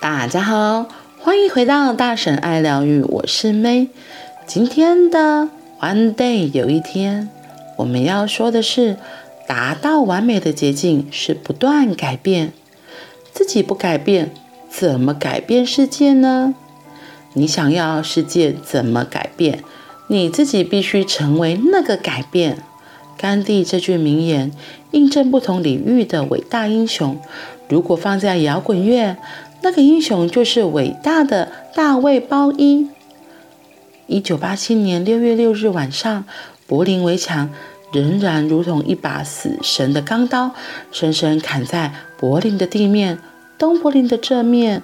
[0.00, 0.86] 大家好，
[1.18, 3.88] 欢迎回到大婶爱疗愈，我是 May。
[4.46, 5.48] 今天的
[5.80, 7.28] One Day 有一天，
[7.78, 8.96] 我们要说的是，
[9.48, 12.52] 达到完美的捷径是不断改变。
[13.32, 14.30] 自己不改变，
[14.70, 16.54] 怎么改变世界呢？
[17.32, 19.64] 你想要世界怎么改变？
[20.06, 22.58] 你自己必须成为那个改变。
[23.16, 24.52] 甘地这句名言
[24.92, 27.18] 印证不同领域的伟大英雄。
[27.68, 29.16] 如果放在摇滚乐，
[29.60, 32.88] 那个英雄就是伟大的大卫·鲍伊。
[34.06, 36.24] 一九八七年六月六日晚上，
[36.66, 37.50] 柏林围墙
[37.92, 40.52] 仍然如同一把死神的钢刀，
[40.92, 43.18] 深深砍在柏林的地面。
[43.58, 44.82] 东柏林的这面，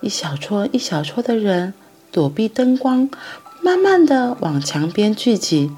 [0.00, 1.72] 一小撮一小撮的人
[2.10, 3.08] 躲避灯光，
[3.62, 5.70] 慢慢地往墙边聚集。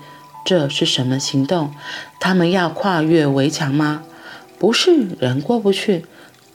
[0.45, 1.75] 这是什么行动？
[2.19, 4.03] 他们要跨越围墙吗？
[4.59, 6.07] 不是，人过不去，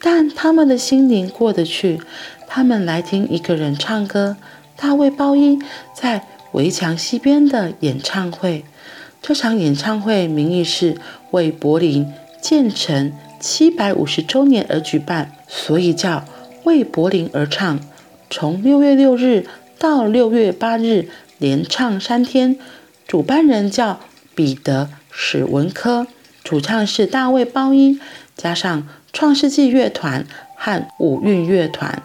[0.06, 1.98] 但他们的心灵过得去。
[2.46, 4.36] 他们来听一个人唱歌，
[4.76, 5.58] 大卫·鲍伊
[5.94, 8.66] 在围墙西边的演唱会。
[9.22, 10.98] 这场演唱会名义是
[11.30, 16.26] 为柏林建成七百五十周年而举办，所以叫
[16.64, 17.80] 为柏林而唱。
[18.28, 19.46] 从六月六日
[19.78, 22.58] 到六月八日，连唱三天。
[23.06, 24.00] 主办人叫
[24.34, 26.06] 彼得·史文科，
[26.42, 27.98] 主唱是大卫·鲍伊，
[28.36, 30.26] 加上创世纪乐团
[30.56, 32.02] 和五韵乐团。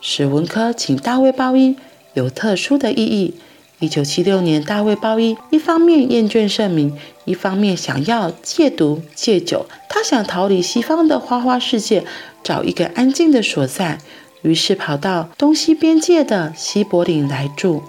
[0.00, 1.76] 史文科请大卫·鲍伊
[2.14, 3.34] 有特殊的意义。
[3.80, 9.66] 一九七六年，大卫·鲍伊一方面厌倦盛名，一方面想要戒毒戒酒。
[9.88, 12.04] 他想逃离西方的花花世界，
[12.44, 13.98] 找一个安静的所在，
[14.42, 17.82] 于是跑到东西边界的西柏林来住。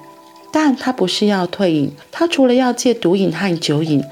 [0.51, 4.03] 但他不是要退隐，他除了要戒毒瘾和酒瘾，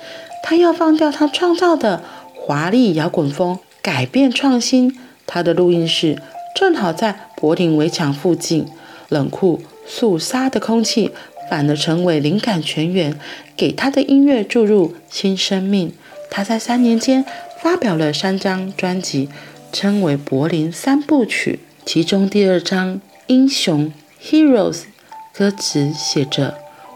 [0.44, 2.03] 他要放掉他创造的
[2.35, 4.97] 华丽摇滚风，改变创新。
[5.25, 6.22] 他的录音室
[6.55, 8.66] 正好在柏林围墙附近，
[9.09, 11.12] 冷酷肃杀的空气
[11.50, 13.19] 反而成为灵感泉源，
[13.56, 15.94] 给他的音乐注入新生命。
[16.31, 17.23] 他在三年间
[17.62, 19.29] 发表了三张专辑，
[19.72, 22.95] 称为柏林三部曲，其中第二张
[23.28, 23.91] 《英雄》
[24.31, 24.84] （Heroes）。
[25.31, 26.56] 歌词写着：“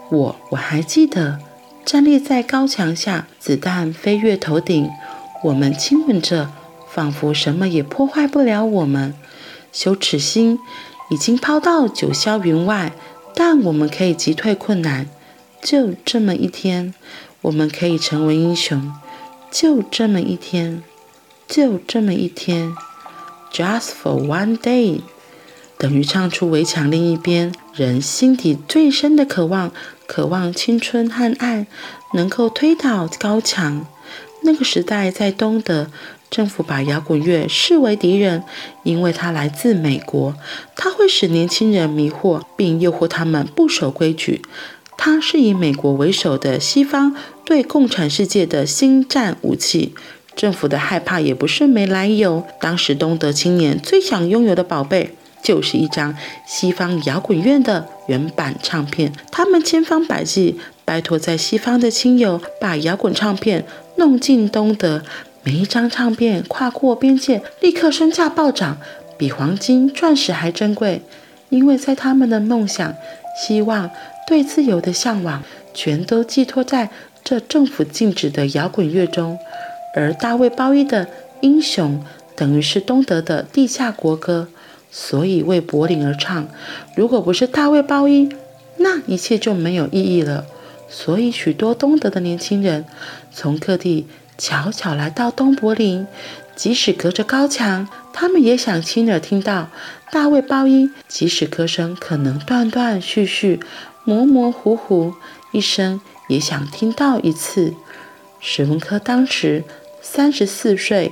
[0.10, 1.40] 我我还记得，
[1.86, 4.90] 站立在高墙下，子弹飞越头顶，
[5.44, 6.50] 我们亲吻着，
[6.94, 9.16] 仿佛什么也破坏不了我们。
[9.72, 10.60] 羞耻心
[11.10, 12.94] 已经抛到九霄云外，
[13.34, 15.10] 但我们可以击退困难。
[15.62, 16.94] 就这么一天，
[17.42, 18.94] 我们可以成为英雄。
[19.50, 20.84] 就这么一天，
[21.48, 22.76] 就这么一天
[23.52, 25.02] ，Just for one day。”
[25.80, 29.72] 等于唱出围墙另一边人心底最深的渴望，
[30.06, 31.68] 渴望青春和爱，
[32.14, 33.86] 能够推倒高墙。
[34.44, 35.90] 那个时代在东德，
[36.34, 38.44] 政府把摇滚乐视为敌人，
[38.82, 40.34] 因为它来自美国，
[40.76, 44.42] 它会使年轻人迷惑，并诱惑他们不守规矩。
[44.98, 49.94] 它是以美国为首的西方对共产世界的新战武器。
[50.36, 52.44] 政府的害怕也不是没来由。
[52.60, 55.16] 当时东德青年最想拥有的宝贝。
[55.44, 56.16] 就是一张
[56.48, 63.66] 西方摇滚乐的原版唱片，他们千方百计拜托在西方的亲友把摇滚唱片
[63.98, 65.04] 弄进东德。
[65.46, 68.78] 每一张唱片跨过边界，立刻身价暴涨，
[69.18, 71.02] 比黄金、钻石还珍贵。
[71.50, 72.96] 因为在他们的梦想、
[73.38, 73.92] 希望、
[74.26, 75.44] 对自由的向往，
[75.74, 76.90] 全都寄托在
[77.24, 79.38] 这政府禁止的摇滚乐中。
[79.96, 81.06] 而大卫·鲍伊的
[81.42, 82.00] 《英雄》
[82.38, 84.48] 等于是东德的地下国歌。
[84.90, 86.48] 所以为柏林而唱，
[86.96, 88.30] 如果不是大卫·鲍伊，
[88.78, 90.46] 那一切就没有意义了。
[90.88, 92.86] 所以许多东德的年轻人
[93.32, 94.06] 从各地
[94.38, 96.08] 巧巧来到东柏林，
[96.56, 99.70] 即使隔着高墙，他们也想亲耳听到
[100.12, 100.90] 大卫·鲍伊。
[101.08, 103.60] 即使歌声可能断断续续、
[104.04, 105.14] 模模糊糊，
[105.52, 107.74] 一生也想听到一次。
[108.40, 109.64] 史文科当时
[110.02, 111.12] 三十四岁，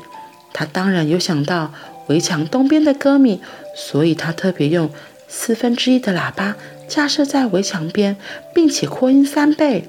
[0.54, 1.72] 他当然有想到。
[2.08, 3.40] 围墙东边的歌迷，
[3.74, 4.90] 所以他特别用
[5.30, 6.58] 四分之一的喇叭
[6.90, 8.18] 架设在围墙边，
[8.54, 9.88] 并且扩音三倍。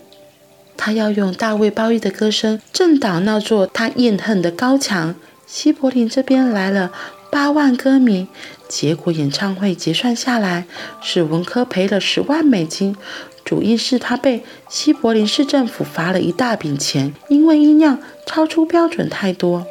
[0.76, 5.14] 他要用大卫·鲍伊的歌声震倒那座他厌恨的高墙。
[5.46, 6.92] 西柏林这边来了
[7.30, 8.28] 八万歌迷，
[8.68, 10.66] 结果演唱会结算下来，
[11.00, 12.96] 史文科赔了十万美金，
[13.44, 19.66] 主因是他被西柏林市政府罚了一大笔钱，因为音量超出标准太多。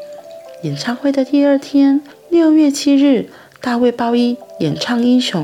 [0.63, 2.01] 演唱会的第二天。
[2.30, 5.44] 六月七日，大卫·鲍伊演唱《英雄》，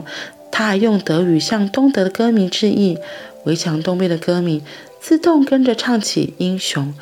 [0.50, 2.98] 他还用德语向东德的歌迷致意。
[3.44, 4.62] 围墙东边的歌迷
[5.08, 6.94] 自动跟着唱起《英雄》，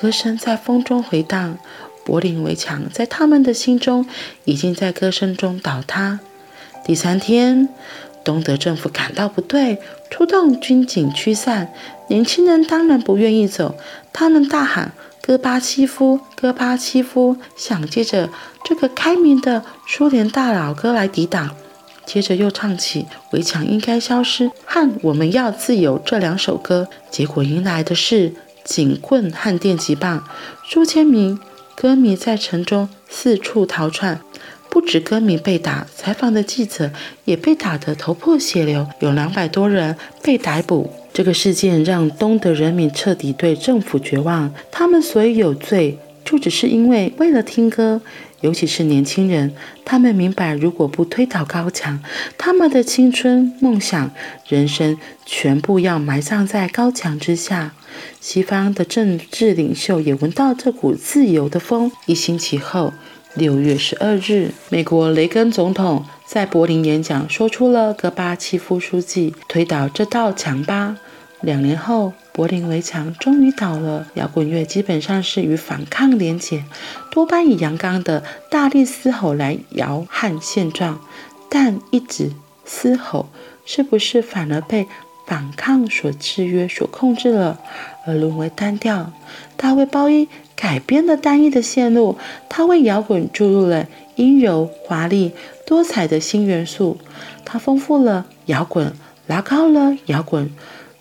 [0.00, 1.58] 歌声在风中回荡。
[2.04, 4.04] 柏林围墙在他们的心中
[4.44, 6.18] 已经在歌声中倒塌。
[6.84, 7.68] 第三天，
[8.24, 9.78] 东德政府感到不对，
[10.10, 11.72] 出动军警驱散。
[12.08, 13.76] 年轻人当然不愿意走，
[14.12, 14.90] 他们大喊
[15.22, 18.28] ：“戈巴契夫，戈巴契夫！”想借着
[18.64, 21.54] 这个开明的苏联大老哥来抵挡。
[22.12, 30.22] 接着又唱起《围墙应该消失》和《我们要自由》这两首歌，结果迎来的是警棍和电击棒，
[30.62, 31.40] 数千名
[31.74, 34.20] 歌迷在城中四处逃窜。
[34.68, 36.90] 不止歌迷被打，采访的记者
[37.24, 40.92] 也被打得头破血流，有两百多人被逮捕。
[41.14, 48.00] 这个事件让东德人民彻底对政府绝望，他们所以有罪，就只是因为为了听歌。
[48.40, 49.54] 尤其是年轻人，
[49.84, 52.02] 他们明白，如果不推倒高墙，
[52.36, 54.10] 他们的青春、梦想、
[54.48, 57.72] 人生全部要埋葬在高墙之下。
[58.20, 61.92] 西方的政治领袖也闻到这股自由的风。
[62.06, 62.92] 一星期后，
[63.34, 70.96] 六月十二日，美国雷根总统在柏林演讲，说出了戈巴契夫书记：“推倒这道墙吧。”
[71.42, 74.06] 两年后，柏林围墙终于倒了。
[74.14, 76.64] 摇滚乐基本上是与反抗连结，
[77.10, 81.00] 多半以阳刚的大力嘶吼来摇撼现状。
[81.50, 82.30] 但一直
[82.64, 83.28] 嘶吼，
[83.66, 84.86] 是不是反而被
[85.26, 87.58] 反抗所制约、所控制了，
[88.06, 89.12] 而沦为单调？
[89.56, 92.16] 大卫鲍伊改变了单一的线路，
[92.48, 95.32] 他为摇滚注入了阴柔、华丽、
[95.66, 96.98] 多彩的新元素。
[97.44, 98.92] 他丰富了摇滚，
[99.26, 100.50] 拉高了摇滚。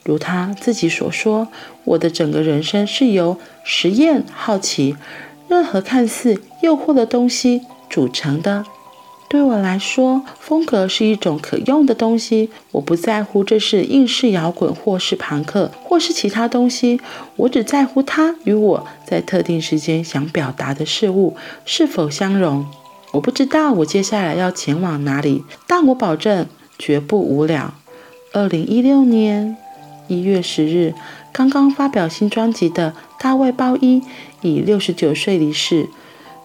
[0.04, 1.48] 如他自己所说
[1.86, 4.96] ：“我的整个人生是由实验、好奇，
[5.48, 8.66] 任何看似诱惑的东西组成的。
[9.30, 12.50] 对我来说，风格是一种可用的东西。
[12.72, 17.00] 我不在乎这是硬式摇滚，或是朋克，或是其他东西。
[17.38, 22.66] 我只在乎它与我在特定时间想表达的事物是否相容。
[23.14, 26.48] 我不知道我接下来要前往哪里，但我保证
[26.80, 27.74] 绝不无聊。”
[28.34, 29.56] 二零一六年。
[30.12, 30.94] 一月十日，
[31.32, 34.02] 刚刚发表新专辑的大卫·鲍伊
[34.42, 35.88] 以六十九岁离世。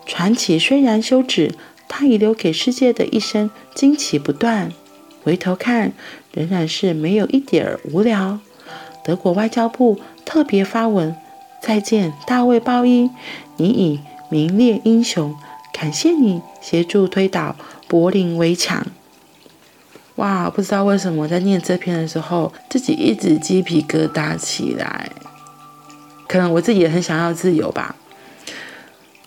[0.06, 1.52] 传奇虽然休止，
[1.88, 4.70] 他遗留给世界的一生惊奇不断。
[5.24, 5.92] 回头看，
[6.32, 8.38] 仍然是没有一点儿无聊。
[9.04, 11.16] 德国外交部特别发文：
[11.60, 13.10] 再见，大卫·鲍伊，
[13.56, 13.98] 你已
[14.30, 15.34] 名列英雄，
[15.72, 17.56] 感谢你协助推倒
[17.88, 18.86] 柏林围墙。
[20.16, 25.10] 哇，不知道为什么在念这篇的时候，自己一直鸡皮疙瘩起来。
[26.26, 27.94] 可能我自己也很想要自由吧。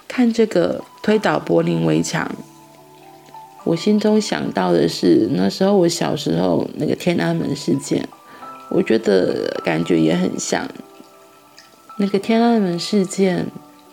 [0.08, 2.30] 看这个推倒柏林围墙，
[3.64, 8.10] 我心中想到的是那时候我小时候那个天安门事件，
[8.72, 10.68] 我觉得感觉也很像。
[11.98, 13.46] 那个天安门事件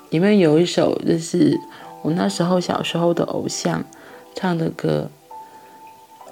[0.08, 1.60] 里面有一首，就是
[2.02, 3.84] 我那时候小时候的偶像
[4.34, 5.10] 唱的歌。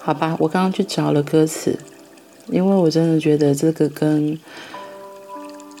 [0.05, 1.79] 好吧，我刚刚去找了歌词，
[2.51, 4.37] 因为我真的觉得这个跟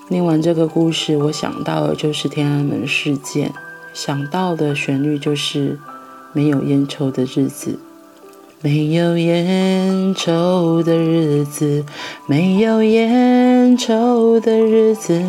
[0.07, 3.53] 念完这个故事，我想到的就是天安门事件，
[3.93, 5.77] 想到的旋律就是
[6.33, 7.77] 没有烟抽的日子，
[8.63, 11.85] 没有烟抽的日子，
[12.25, 15.21] 没有烟抽的日子，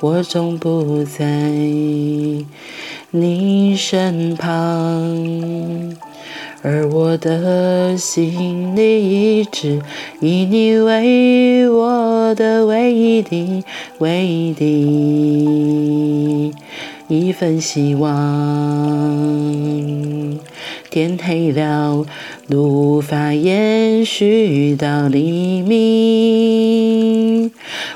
[0.00, 1.24] 我总不在
[3.12, 5.96] 你身旁。
[6.62, 9.80] 而我的心里一直
[10.20, 13.64] 以你为我的唯一的、
[13.98, 16.52] 唯一的
[17.08, 18.10] 一份希望。
[20.90, 22.04] 天黑了，
[22.48, 27.50] 路无法延续到黎明。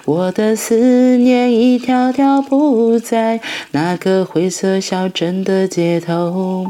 [0.06, 6.66] 我的思念一条条铺在那个灰色小镇的街头。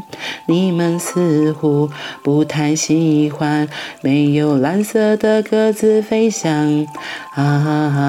[0.47, 1.89] 你们似乎
[2.23, 3.67] 不太喜欢
[4.01, 6.87] 没有蓝色的鸽子飞翔。
[7.33, 7.99] 啊啊啊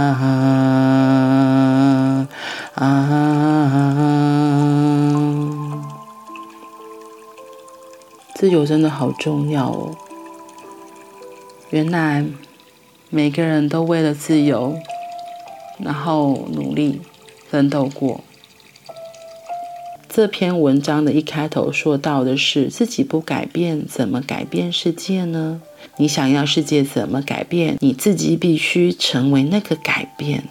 [2.75, 2.87] 啊啊！
[8.35, 9.90] 自由真的好重要哦！
[11.71, 12.25] 原来
[13.11, 14.76] 每个人都为了自由，
[15.78, 17.00] 然后努力
[17.49, 18.23] 奋斗过。
[20.09, 25.61] 这篇文章的一开头说到的是：自己不改变，怎么改变世界呢？
[25.99, 30.45] 你想要世界怎么改变，你自己必须成为那个改变。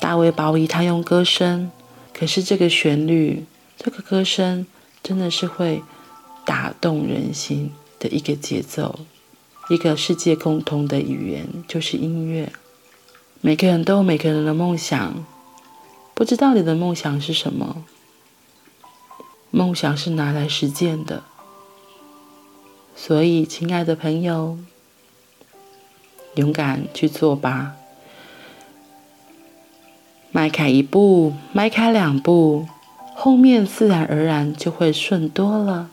[0.00, 1.70] 大卫鲍伊他用歌声，
[2.12, 3.44] 可是这个旋律，
[3.76, 4.66] 这个歌声。
[5.00, 5.80] 真的是会
[6.44, 8.98] 打动人心的一个节奏，
[9.70, 12.52] 一个世界共通的语言就是音乐。
[13.40, 15.24] 每个人都有每个人的梦想，
[16.12, 17.84] 不知道你的梦想是什么？
[19.50, 21.22] 梦想是拿来实践的，
[22.96, 24.58] 所以，亲爱的朋友，
[26.34, 27.76] 勇敢去做吧！
[30.32, 32.66] 迈开一步，迈开两步，
[33.14, 35.90] 后面自然而然就会顺多了。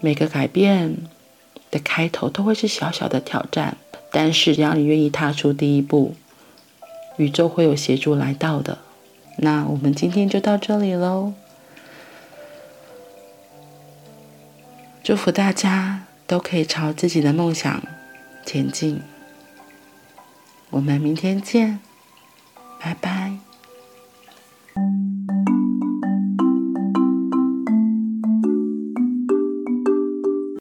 [0.00, 0.96] 每个改变
[1.70, 3.76] 的开头都会是小小的挑战，
[4.18, 6.14] 但是只要你愿意踏出第一步，
[7.18, 8.78] 宇宙会有协助来到的。
[9.36, 11.34] 那我们今天就到这里喽。
[15.04, 17.82] 祝福大家都可以朝自己的梦想
[18.46, 19.02] 前进。
[20.70, 21.78] 我们明天见，
[22.80, 23.45] 拜拜。